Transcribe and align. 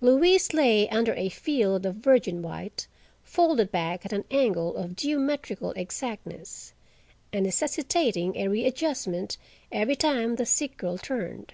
Louise 0.00 0.54
lay 0.54 0.88
under 0.88 1.12
a 1.16 1.28
field 1.28 1.84
of 1.84 1.96
virgin 1.96 2.40
white, 2.40 2.86
folded 3.22 3.70
back 3.70 4.06
at 4.06 4.12
an 4.14 4.24
angle 4.30 4.74
of 4.74 4.96
geometrical 4.96 5.72
exactness, 5.72 6.72
and 7.30 7.44
necessitating 7.44 8.36
a 8.36 8.48
readjustment 8.48 9.36
every 9.70 9.94
time 9.94 10.36
the 10.36 10.46
sick 10.46 10.78
girl 10.78 10.96
turned. 10.96 11.52